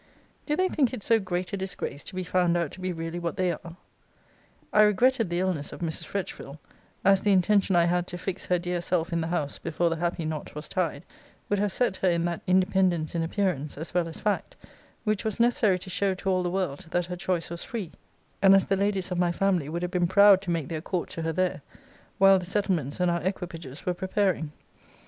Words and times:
Do 0.47 0.55
they 0.55 0.67
think 0.67 0.95
it 0.95 1.03
so 1.03 1.19
great 1.19 1.53
a 1.53 1.57
disgrace 1.57 2.03
to 2.05 2.15
be 2.15 2.23
found 2.23 2.57
out 2.57 2.71
to 2.71 2.81
be 2.81 2.91
really 2.91 3.19
what 3.19 3.37
they 3.37 3.51
are? 3.51 3.75
I 4.73 4.81
regretted 4.81 5.29
the 5.29 5.39
illness 5.39 5.71
of 5.71 5.81
Mrs. 5.81 6.05
Fretchville; 6.05 6.57
as 7.05 7.21
the 7.21 7.31
intention 7.31 7.75
I 7.75 7.85
had 7.85 8.07
to 8.07 8.17
fix 8.17 8.47
her 8.47 8.57
dear 8.57 8.81
self 8.81 9.13
in 9.13 9.21
the 9.21 9.27
house 9.27 9.59
before 9.59 9.91
the 9.91 9.97
happy 9.97 10.25
knot 10.25 10.55
was 10.55 10.67
tied, 10.67 11.03
would 11.49 11.59
have 11.59 11.71
set 11.71 11.97
her 11.97 12.09
in 12.09 12.25
that 12.25 12.41
independence 12.47 13.13
in 13.13 13.21
appearance, 13.21 13.77
as 13.77 13.93
well 13.93 14.07
as 14.07 14.19
fact, 14.19 14.55
which 15.03 15.23
was 15.23 15.39
necessary 15.39 15.77
to 15.77 15.89
show 15.91 16.15
to 16.15 16.29
all 16.31 16.41
the 16.41 16.49
world 16.49 16.87
that 16.89 17.05
her 17.05 17.15
choice 17.15 17.51
was 17.51 17.63
free; 17.63 17.91
and 18.41 18.55
as 18.55 18.65
the 18.65 18.75
ladies 18.77 19.11
of 19.11 19.19
my 19.19 19.31
family 19.31 19.69
would 19.69 19.83
have 19.83 19.91
been 19.91 20.07
proud 20.07 20.41
to 20.41 20.49
make 20.49 20.67
their 20.69 20.81
court 20.81 21.11
to 21.11 21.21
her 21.21 21.31
there, 21.31 21.61
while 22.17 22.39
the 22.39 22.45
settlements 22.45 22.99
and 22.99 23.11
our 23.11 23.21
equipages 23.21 23.85
were 23.85 23.93
preparing. 23.93 24.51